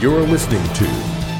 [0.00, 0.84] You're listening to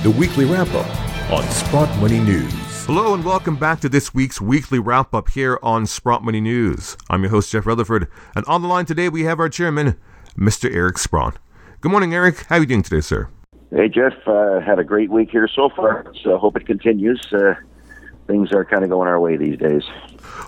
[0.03, 2.53] the weekly wrap up on Sprott Money News.
[2.85, 6.99] Hello and welcome back to this week's weekly wrap up here on Sprott Money News.
[7.09, 9.97] I'm your host, Jeff Rutherford, and on the line today we have our chairman,
[10.37, 10.71] Mr.
[10.71, 11.39] Eric Sprott.
[11.81, 12.45] Good morning, Eric.
[12.51, 13.31] How are you doing today, sir?
[13.71, 14.13] Hey, Jeff.
[14.27, 17.27] Uh, had a great week here so far, so hope it continues.
[17.33, 17.55] Uh,
[18.31, 19.83] things are kind of going our way these days.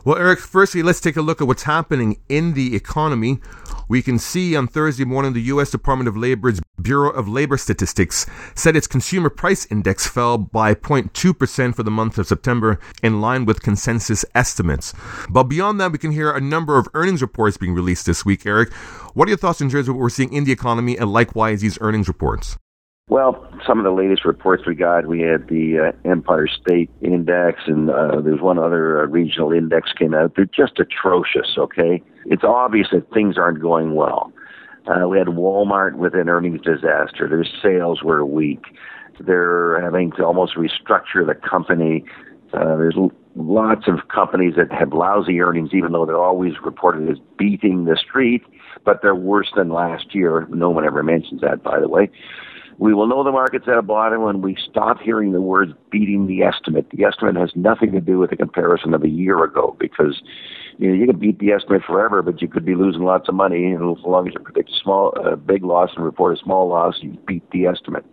[0.05, 3.41] Well, Eric, firstly, let's take a look at what's happening in the economy.
[3.89, 5.71] We can see on Thursday morning the U.S.
[5.71, 11.75] Department of Labor's Bureau of Labor Statistics said its consumer price index fell by 0.2%
[11.75, 14.95] for the month of September, in line with consensus estimates.
[15.29, 18.47] But beyond that, we can hear a number of earnings reports being released this week.
[18.47, 18.73] Eric,
[19.15, 21.61] what are your thoughts in terms of what we're seeing in the economy and likewise
[21.61, 22.57] these earnings reports?
[23.13, 27.61] Well, some of the latest reports we got, we had the uh, Empire State Index,
[27.67, 30.33] and uh, there's one other uh, regional index came out.
[30.35, 31.59] They're just atrocious.
[31.59, 34.33] Okay, it's obvious that things aren't going well.
[34.87, 37.29] Uh, we had Walmart with an earnings disaster.
[37.29, 38.65] Their sales were weak.
[39.21, 42.07] They're having to almost restructure the company.
[42.55, 47.11] Uh, there's l- lots of companies that have lousy earnings, even though they're always reported
[47.11, 48.43] as beating the street,
[48.87, 50.47] but they're worse than last year.
[50.49, 52.11] No one ever mentions that, by the way.
[52.83, 56.27] We will know the market's at a bottom when we stop hearing the words beating
[56.27, 56.91] the estimate.
[56.91, 60.21] The estimate has nothing to do with the comparison of a year ago because
[60.79, 63.37] you know you can beat the estimate forever, but you could be losing lots of
[63.37, 63.67] money.
[63.67, 66.67] And as long as you predict a small, a big loss and report a small
[66.67, 68.05] loss, you beat the estimate.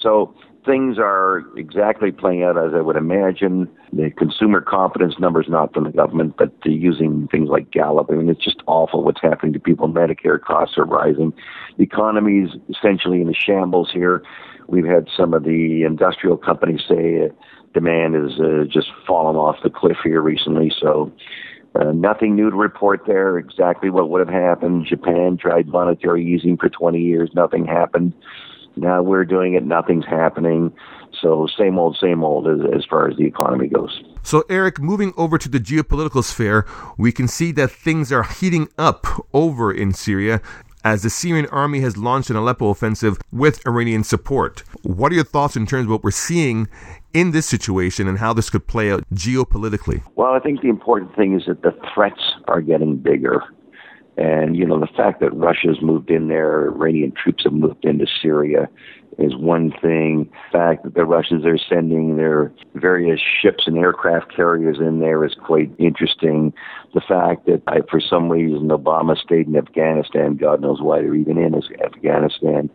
[0.00, 3.68] So things are exactly playing out as I would imagine.
[3.92, 8.08] The consumer confidence numbers, not from the government, but using things like Gallup.
[8.10, 9.88] I mean, it's just awful what's happening to people.
[9.88, 11.32] Medicare costs are rising.
[11.76, 14.22] The economy is essentially in a shambles here.
[14.68, 17.28] We've had some of the industrial companies say uh,
[17.74, 20.72] demand is uh, just fallen off the cliff here recently.
[20.80, 21.12] So.
[21.72, 23.38] Uh, nothing new to report there.
[23.38, 24.84] Exactly what would have happened.
[24.88, 27.30] Japan tried monetary easing for 20 years.
[27.32, 28.12] Nothing happened.
[28.76, 30.72] Now we're doing it, nothing's happening.
[31.20, 34.02] So same old, same old as, as far as the economy goes.
[34.22, 36.66] So, Eric, moving over to the geopolitical sphere,
[36.98, 40.40] we can see that things are heating up over in Syria
[40.84, 44.62] as the Syrian army has launched an Aleppo offensive with Iranian support.
[44.82, 46.68] What are your thoughts in terms of what we're seeing
[47.12, 50.02] in this situation and how this could play out geopolitically?
[50.16, 53.42] Well, I think the important thing is that the threats are getting bigger.
[54.16, 58.06] And, you know, the fact that Russia's moved in there, Iranian troops have moved into
[58.20, 58.68] Syria
[59.18, 60.30] is one thing.
[60.30, 65.24] The fact that the Russians are sending their various ships and aircraft carriers in there
[65.24, 66.52] is quite interesting.
[66.94, 71.14] The fact that I, for some reason Obama stayed in Afghanistan, God knows why they're
[71.14, 71.54] even in
[71.84, 72.70] Afghanistan,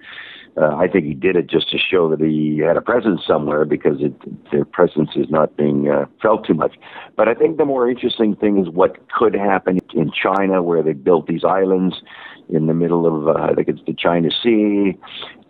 [0.58, 3.66] uh, I think he did it just to show that he had a presence somewhere
[3.66, 4.14] because it,
[4.52, 6.76] their presence is not being uh, felt too much.
[7.18, 10.94] But I think the more interesting thing is what could happen in China, where they
[10.94, 12.02] built these islands
[12.48, 14.98] in the middle of, uh, I think it's the China Sea,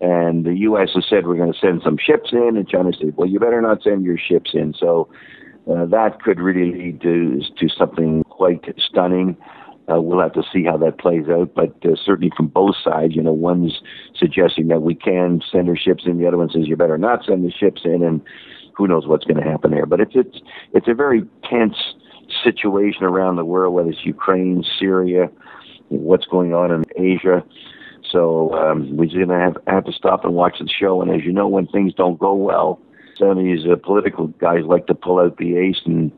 [0.02, 0.90] and the U.S.
[0.96, 3.62] has said we're going to send some ships in, and China said, well, you better
[3.62, 4.74] not send your ships in.
[4.74, 5.10] So
[5.70, 9.38] uh, that could really lead to to something quite stunning.
[9.92, 13.16] Uh, we'll have to see how that plays out, but uh, certainly from both sides,
[13.16, 13.82] you know, one's
[14.18, 17.24] suggesting that we can send our ships in, the other one says you better not
[17.24, 18.22] send the ships in, and
[18.76, 19.86] who knows what's going to happen there.
[19.86, 20.42] But it's it's
[20.74, 21.78] it's a very tense
[22.44, 25.30] situation around the world, whether it's Ukraine, Syria,
[25.90, 27.44] what's going on in Asia.
[28.12, 31.02] So um, we're going to have, have to stop and watch the show.
[31.02, 32.80] And as you know, when things don't go well,
[33.18, 36.12] some of these uh, political guys like to pull out the ace and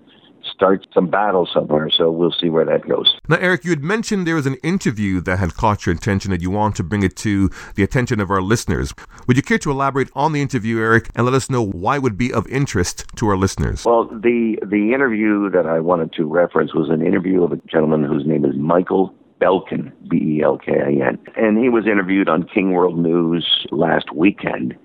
[0.54, 1.90] start some battle somewhere.
[1.90, 3.18] So we'll see where that goes.
[3.28, 6.42] Now, Eric, you had mentioned there was an interview that had caught your attention that
[6.42, 8.94] you want to bring it to the attention of our listeners.
[9.28, 12.02] Would you care to elaborate on the interview, Eric, and let us know why it
[12.02, 13.86] would be of interest to our listeners?
[13.86, 18.04] Well, the the interview that I wanted to reference was an interview of a gentleman
[18.04, 21.20] whose name is Michael Belkin, B E L K I N.
[21.36, 24.76] And he was interviewed on King World News last weekend.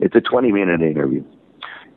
[0.00, 1.24] It's a 20 minute interview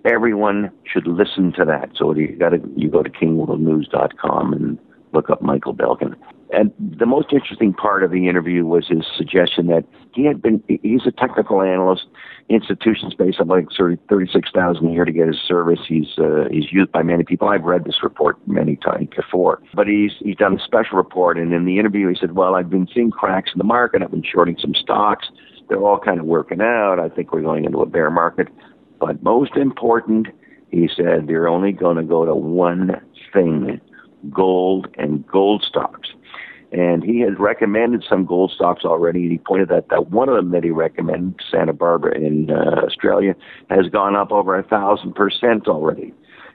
[0.05, 1.91] everyone should listen to that.
[1.95, 4.79] So you got to you go to kingworldnews.com and
[5.13, 6.15] look up Michael Belkin.
[6.51, 10.63] And the most interesting part of the interview was his suggestion that he had been,
[10.67, 12.05] he's a technical analyst,
[12.47, 15.79] institutions based on like 36,000 a year to get his service.
[15.87, 17.47] He's, uh, he's used by many people.
[17.47, 21.39] I've read this report many times before, but he's, he's done a special report.
[21.39, 24.03] And in the interview, he said, well, I've been seeing cracks in the market.
[24.03, 25.29] I've been shorting some stocks.
[25.69, 26.99] They're all kind of working out.
[26.99, 28.49] I think we're going into a bear market.
[29.05, 30.27] But most important,
[30.71, 33.01] he said, they're only going to go to one
[33.33, 33.81] thing
[34.31, 36.11] gold and gold stocks.
[36.71, 39.27] And he has recommended some gold stocks already.
[39.27, 43.35] He pointed out that one of them that he recommended, Santa Barbara in uh, Australia,
[43.69, 46.13] has gone up over a thousand percent already.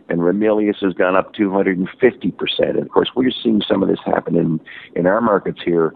[0.08, 2.70] And Ramelius has gone up 250 percent.
[2.70, 4.58] And of course, we're seeing some of this happen in
[4.96, 5.92] in our markets here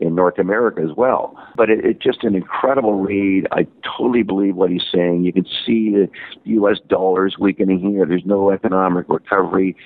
[0.00, 1.36] in North America as well.
[1.56, 3.46] But it, it's just an incredible read.
[3.52, 5.24] I totally believe what he's saying.
[5.24, 6.08] You can see the
[6.44, 6.78] U.S.
[6.88, 8.06] dollars weakening here.
[8.06, 9.76] There's no economic recovery.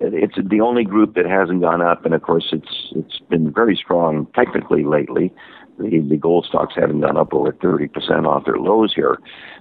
[0.00, 3.76] It's the only group that hasn't gone up, and of course, it's it's been very
[3.76, 5.32] strong technically lately.
[5.78, 9.18] The, the gold stocks haven't gone up over 30% off their lows here,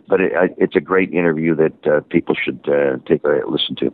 [0.08, 3.92] but it, it's a great interview that uh, people should uh, take a listen to.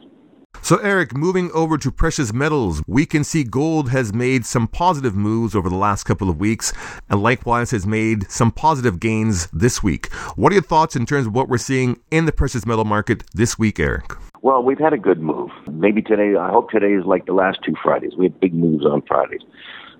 [0.69, 5.15] So, Eric, moving over to precious metals, we can see gold has made some positive
[5.15, 6.73] moves over the last couple of weeks
[7.09, 10.13] and likewise has made some positive gains this week.
[10.35, 13.23] What are your thoughts in terms of what we're seeing in the precious metal market
[13.33, 14.13] this week, Eric?
[14.43, 15.49] Well, we've had a good move.
[15.71, 18.11] Maybe today, I hope today is like the last two Fridays.
[18.15, 19.41] We had big moves on Fridays.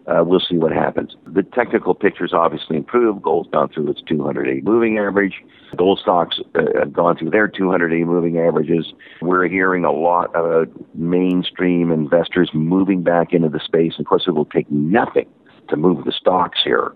[0.09, 1.15] Uh, we'll see what happens.
[1.27, 3.21] The technical picture's obviously improved.
[3.21, 5.35] Gold's gone through its 200-day moving average.
[5.77, 8.91] Gold stocks uh, have gone through their 200-day moving averages.
[9.21, 13.93] We're hearing a lot of mainstream investors moving back into the space.
[13.99, 15.27] Of course, it will take nothing
[15.69, 16.93] to move the stocks here.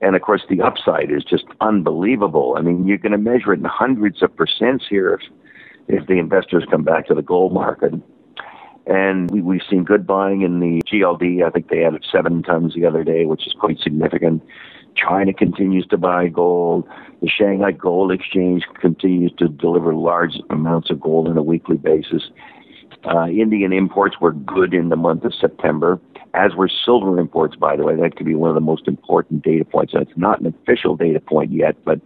[0.00, 2.54] And of course, the upside is just unbelievable.
[2.56, 6.18] I mean, you're going to measure it in hundreds of percents here if, if the
[6.18, 7.94] investors come back to the gold market.
[8.86, 11.44] And we, we've seen good buying in the GLD.
[11.44, 14.42] I think they added seven tons the other day, which is quite significant.
[14.96, 16.88] China continues to buy gold.
[17.20, 22.30] The Shanghai Gold Exchange continues to deliver large amounts of gold on a weekly basis.
[23.06, 26.00] Uh, Indian imports were good in the month of September,
[26.34, 27.94] as were silver imports, by the way.
[27.94, 29.92] That could be one of the most important data points.
[29.94, 32.00] That's not an official data point yet, but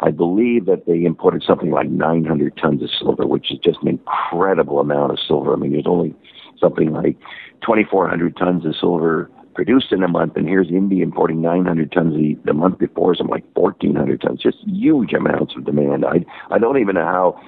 [0.00, 3.88] I believe that they imported something like 900 tons of silver, which is just an
[3.88, 5.52] incredible amount of silver.
[5.52, 6.14] I mean, there's only
[6.58, 7.16] something like
[7.62, 12.36] 2,400 tons of silver produced in a month, and here's India importing 900 tons the,
[12.44, 14.40] the month before, something like 1,400 tons.
[14.40, 16.04] Just huge amounts of demand.
[16.04, 17.40] I I don't even know how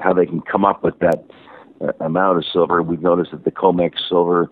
[0.00, 1.24] how they can come up with that
[2.00, 2.82] amount of silver.
[2.82, 4.50] We've noticed that the COMEX silver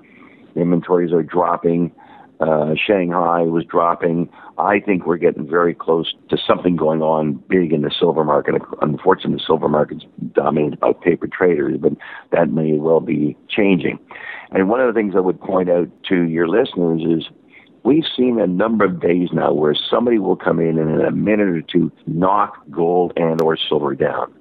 [0.54, 1.92] inventories are dropping.
[2.38, 4.28] Uh, Shanghai was dropping.
[4.58, 8.60] I think we're getting very close to something going on big in the silver market.
[8.82, 11.92] Unfortunately, the silver market's dominated by paper traders, but
[12.32, 13.98] that may well be changing.
[14.50, 17.28] And one of the things I would point out to your listeners is
[17.84, 21.10] we've seen a number of days now where somebody will come in and in a
[21.10, 24.32] minute or two knock gold and or silver down.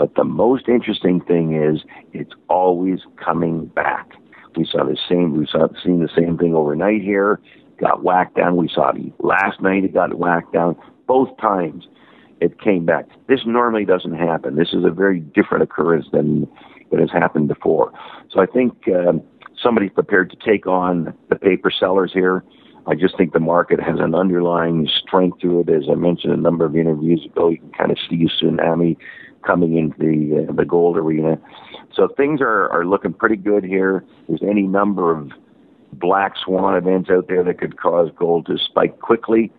[0.00, 1.82] But the most interesting thing is
[2.14, 4.08] it's always coming back.
[4.56, 5.36] We saw the same.
[5.36, 7.38] We saw seen the same thing overnight here.
[7.78, 8.56] Got whacked down.
[8.56, 9.84] We saw it last night.
[9.84, 10.74] It got whacked down.
[11.06, 11.86] Both times,
[12.40, 13.08] it came back.
[13.28, 14.56] This normally doesn't happen.
[14.56, 16.48] This is a very different occurrence than
[16.90, 17.92] that has happened before.
[18.30, 19.20] So I think um,
[19.62, 22.42] somebody's prepared to take on the paper sellers here.
[22.86, 25.68] I just think the market has an underlying strength to it.
[25.68, 28.96] As I mentioned a number of interviews ago, you can kind of see a tsunami
[29.42, 31.38] coming into the uh, the gold arena.
[31.94, 34.04] So things are are looking pretty good here.
[34.28, 35.32] There's any number of
[35.92, 39.52] black swan events out there that could cause gold to spike quickly.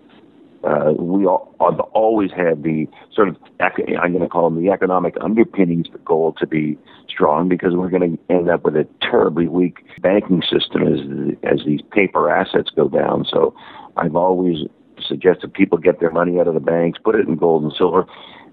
[0.63, 4.69] Uh, we all, have always had the sort of I'm going to call them the
[4.69, 6.77] economic underpinnings for gold to be
[7.09, 11.65] strong because we're going to end up with a terribly weak banking system as as
[11.65, 13.25] these paper assets go down.
[13.25, 13.55] So
[13.97, 14.67] I've always
[15.01, 18.05] suggested people get their money out of the banks, put it in gold and silver,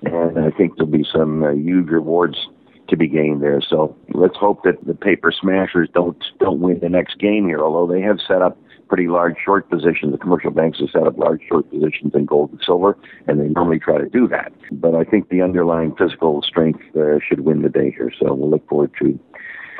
[0.02, 2.48] and I think there'll be some uh, huge rewards
[2.88, 3.60] to be gained there.
[3.60, 7.60] So let's hope that the paper smashers don't don't win the next game here.
[7.60, 8.58] Although they have set up
[8.88, 12.50] pretty large short positions, the commercial banks have set up large short positions in gold
[12.50, 12.96] and silver,
[13.26, 14.52] and they normally try to do that.
[14.72, 18.10] But I think the underlying physical strength uh, should win the day here.
[18.18, 19.18] So we'll look forward to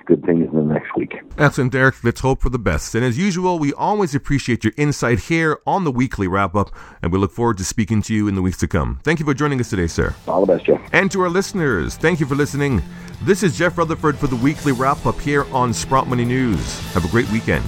[0.09, 1.15] good things in the next week.
[1.37, 2.03] Excellent, Eric.
[2.03, 2.95] Let's hope for the best.
[2.95, 6.71] And as usual, we always appreciate your insight here on the weekly wrap up,
[7.03, 9.01] and we look forward to speaking to you in the weeks to come.
[9.05, 10.15] Thank you for joining us today, sir.
[10.27, 10.81] All the best, Jeff.
[10.93, 12.83] And to our listeners, thank you for listening.
[13.23, 16.81] This is Jeff Rutherford for the weekly wrap up here on Sprott Money News.
[16.95, 17.65] Have a great weekend.